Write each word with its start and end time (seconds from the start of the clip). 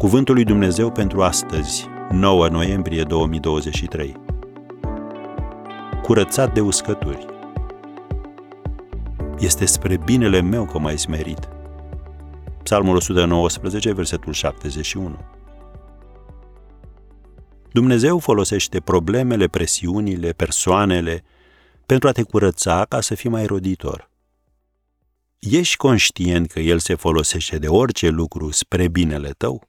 Cuvântul 0.00 0.34
lui 0.34 0.44
Dumnezeu 0.44 0.92
pentru 0.92 1.22
astăzi, 1.22 1.86
9 2.10 2.48
noiembrie 2.48 3.02
2023. 3.02 4.16
Curățat 6.02 6.54
de 6.54 6.60
uscături. 6.60 7.26
Este 9.38 9.64
spre 9.64 9.96
binele 9.96 10.40
meu 10.40 10.64
că 10.64 10.78
m-ai 10.78 10.98
smerit. 10.98 11.48
Psalmul 12.62 12.96
119, 12.96 13.92
versetul 13.92 14.32
71. 14.32 15.18
Dumnezeu 17.72 18.18
folosește 18.18 18.80
problemele, 18.80 19.46
presiunile, 19.48 20.30
persoanele 20.32 21.22
pentru 21.86 22.08
a 22.08 22.12
te 22.12 22.22
curăța 22.22 22.84
ca 22.88 23.00
să 23.00 23.14
fii 23.14 23.30
mai 23.30 23.46
roditor. 23.46 24.10
Ești 25.38 25.76
conștient 25.76 26.50
că 26.50 26.60
El 26.60 26.78
se 26.78 26.94
folosește 26.94 27.58
de 27.58 27.68
orice 27.68 28.08
lucru 28.08 28.50
spre 28.50 28.88
binele 28.88 29.30
tău? 29.30 29.68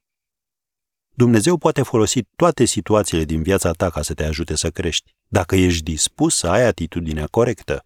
Dumnezeu 1.14 1.58
poate 1.58 1.82
folosi 1.82 2.22
toate 2.36 2.66
situațiile 2.66 3.24
din 3.24 3.42
viața 3.42 3.72
ta 3.72 3.90
ca 3.90 4.02
să 4.02 4.14
te 4.14 4.24
ajute 4.24 4.56
să 4.56 4.70
crești, 4.70 5.16
dacă 5.28 5.56
ești 5.56 5.84
dispus 5.84 6.36
să 6.36 6.48
ai 6.48 6.66
atitudinea 6.66 7.26
corectă. 7.26 7.86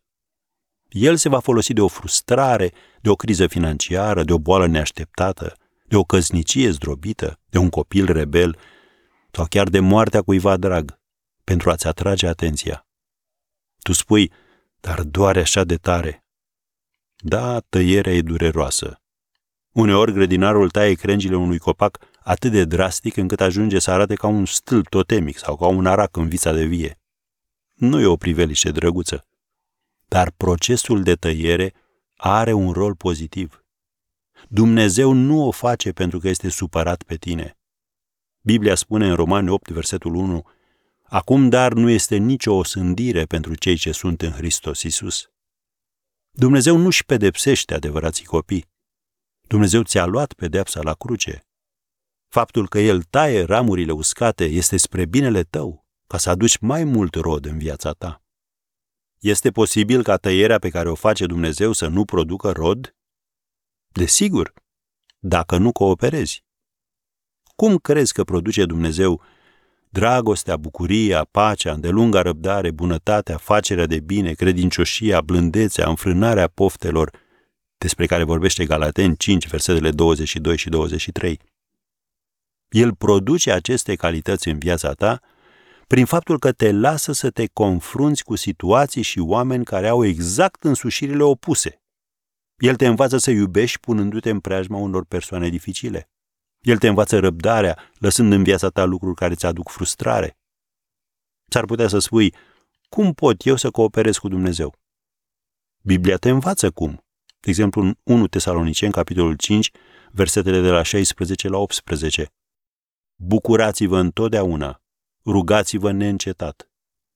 El 0.90 1.16
se 1.16 1.30
va 1.30 1.40
folosi 1.40 1.74
de 1.74 1.82
o 1.82 1.88
frustrare, 1.88 2.72
de 3.02 3.10
o 3.10 3.16
criză 3.16 3.48
financiară, 3.48 4.24
de 4.24 4.34
o 4.34 4.40
boală 4.40 4.68
neașteptată, 4.68 5.56
de 5.88 5.96
o 5.96 6.04
căsnicie 6.04 6.70
zdrobită, 6.70 7.40
de 7.50 7.58
un 7.58 7.70
copil 7.70 8.12
rebel 8.12 8.58
sau 9.32 9.46
chiar 9.46 9.70
de 9.70 9.80
moartea 9.80 10.22
cuiva 10.22 10.58
drag, 10.58 11.00
pentru 11.44 11.70
a-ți 11.70 11.88
atrage 11.88 12.28
atenția. 12.28 12.88
Tu 13.82 13.94
spui, 13.94 14.32
dar 14.80 15.04
doare 15.04 15.40
așa 15.40 15.64
de 15.64 15.76
tare. 15.76 16.26
Da, 17.16 17.60
tăierea 17.60 18.14
e 18.14 18.22
dureroasă. 18.22 19.02
Uneori 19.72 20.14
grădinarul 20.14 20.70
taie 20.70 20.94
crengile 20.94 21.36
unui 21.36 21.58
copac 21.58 21.98
atât 22.26 22.52
de 22.52 22.66
drastic 22.66 23.18
încât 23.18 23.42
ajunge 23.42 23.80
să 23.80 23.92
arate 23.92 24.16
ca 24.16 24.28
un 24.28 24.46
stâlp 24.46 24.88
totemic 24.88 25.38
sau 25.38 25.58
ca 25.58 25.68
un 25.68 25.86
arac 25.86 26.18
în 26.18 26.28
vița 26.28 26.54
de 26.54 26.66
vie. 26.66 27.00
Nu 27.74 28.00
e 28.00 28.06
o 28.06 28.16
priveliște 28.16 28.72
drăguță, 28.72 29.28
dar 30.06 30.32
procesul 30.38 31.04
de 31.04 31.16
tăiere 31.16 31.74
are 32.16 32.54
un 32.54 32.72
rol 32.72 32.96
pozitiv. 32.96 33.66
Dumnezeu 34.50 35.12
nu 35.12 35.48
o 35.48 35.52
face 35.52 35.92
pentru 35.92 36.20
că 36.20 36.28
este 36.28 36.50
supărat 36.50 37.04
pe 37.04 37.16
tine. 37.16 37.58
Biblia 38.42 38.76
spune 38.76 39.08
în 39.08 39.16
Romani 39.16 39.50
8, 39.50 39.70
versetul 39.70 40.16
1, 40.16 40.46
Acum 41.04 41.50
dar 41.50 41.74
nu 41.74 41.90
este 41.90 42.16
nicio 42.16 42.54
osândire 42.54 43.26
pentru 43.26 43.56
cei 43.56 43.78
ce 43.78 43.92
sunt 43.92 44.22
în 44.22 44.32
Hristos 44.32 44.82
Isus. 44.82 45.30
Dumnezeu 46.32 46.78
nu-și 46.78 47.06
pedepsește 47.06 47.74
adevărații 47.74 48.26
copii. 48.26 48.66
Dumnezeu 49.48 49.84
ți-a 49.84 50.06
luat 50.06 50.34
pedepsa 50.34 50.82
la 50.82 50.94
cruce. 50.94 51.46
Faptul 52.36 52.68
că 52.68 52.80
El 52.80 53.02
taie 53.02 53.44
ramurile 53.44 53.92
uscate 53.92 54.46
este 54.46 54.78
spre 54.78 55.06
binele 55.06 55.44
tău, 55.44 55.86
ca 56.08 56.18
să 56.18 56.30
aduci 56.30 56.58
mai 56.58 56.84
mult 56.84 57.16
rod 57.16 57.46
în 57.46 57.58
viața 57.58 57.92
ta. 57.92 58.24
Este 59.20 59.52
posibil 59.52 60.04
ca 60.04 60.18
tăierea 60.18 60.60
pe 60.60 60.70
care 60.70 60.90
o 60.90 60.96
face 60.96 61.26
Dumnezeu 61.26 61.72
să 61.72 61.88
nu 61.88 62.06
producă 62.06 62.52
rod? 62.52 62.96
Desigur, 63.88 64.54
dacă 65.20 65.58
nu 65.58 65.72
cooperezi. 65.72 66.44
Cum 67.56 67.78
crezi 67.78 68.14
că 68.14 68.24
produce 68.24 68.66
Dumnezeu 68.66 69.22
dragostea, 69.90 70.58
bucuria, 70.58 71.28
pacea, 71.32 71.74
îndelunga 71.74 72.22
răbdare, 72.22 72.72
bunătatea, 72.72 73.38
facerea 73.38 73.86
de 73.86 74.00
bine, 74.00 74.34
credincioșia, 74.34 75.22
blândețea, 75.22 75.90
înfrânarea 75.90 76.48
poftelor, 76.48 77.12
despre 77.78 78.06
care 78.06 78.24
vorbește 78.24 78.66
Galaten 78.66 79.14
5, 79.14 79.48
versetele 79.48 79.92
22 79.92 80.58
și 80.58 80.70
23. 80.70 81.40
El 82.76 82.96
produce 82.96 83.52
aceste 83.52 83.96
calități 83.96 84.48
în 84.48 84.60
viața 84.60 84.94
ta 84.94 85.22
prin 85.88 86.06
faptul 86.06 86.40
că 86.40 86.52
te 86.52 86.72
lasă 86.72 87.12
să 87.12 87.30
te 87.30 87.48
confrunți 87.48 88.24
cu 88.24 88.36
situații 88.36 89.02
și 89.02 89.20
oameni 89.20 89.66
care 89.66 89.88
au 89.88 90.06
exact 90.06 90.64
însușirile 90.64 91.24
opuse. 91.24 91.82
El 92.58 92.76
te 92.76 92.88
învață 92.88 93.18
să 93.18 93.32
iubești 93.32 93.80
punându-te 93.80 94.30
în 94.30 94.40
preajma 94.40 94.78
unor 94.78 95.06
persoane 95.06 95.50
dificile. 95.50 96.10
El 96.60 96.78
te 96.78 96.88
învață 96.88 97.20
răbdarea, 97.20 97.92
lăsând 98.00 98.32
în 98.32 98.44
viața 98.44 98.70
ta 98.70 98.84
lucruri 98.84 99.16
care 99.16 99.34
îți 99.34 99.46
aduc 99.46 99.70
frustrare. 99.70 100.38
S-ar 101.48 101.66
putea 101.66 101.88
să 101.88 102.00
spui, 102.00 102.34
cum 102.90 103.14
pot 103.14 103.46
eu 103.46 103.56
să 103.56 103.72
cooperez 103.72 104.18
cu 104.18 104.28
Dumnezeu? 104.28 104.76
Biblia 105.82 106.18
te 106.18 106.30
învață 106.30 106.72
cum. 106.72 107.06
De 107.40 107.50
exemplu, 107.50 107.82
în 107.82 107.96
1 108.04 108.28
Tesaloniceni, 108.28 108.92
capitolul 108.92 109.36
5, 109.36 109.72
versetele 110.12 110.62
de 110.62 110.70
la 110.70 110.84
16 110.84 111.48
la 111.48 111.58
18. 111.58 112.30
Bucurați-vă 113.16 114.00
întotdeauna, 114.00 114.82
rugați-vă 115.26 115.92
neîncetat. 115.92 116.70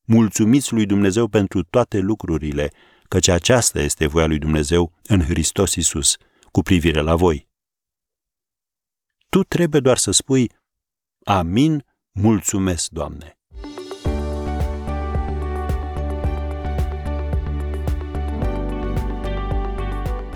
Mulțumiți 0.06 0.74
lui 0.74 0.86
Dumnezeu 0.86 1.28
pentru 1.28 1.64
toate 1.64 2.00
lucrurile, 2.00 2.72
căci 3.08 3.28
aceasta 3.28 3.80
este 3.80 4.08
voia 4.08 4.26
lui 4.26 4.40
Dumnezeu 4.40 4.94
în 5.04 5.22
Hristos 5.22 5.76
Isus 5.76 6.18
cu 6.52 6.62
privire 6.62 7.02
la 7.02 7.16
voi. 7.16 7.48
Tu 9.30 9.44
trebuie 9.44 9.82
doar 9.82 9.98
să 9.98 10.12
spui, 10.12 10.52
Amin, 11.24 11.86
mulțumesc, 12.12 12.90
Doamne. 12.90 13.39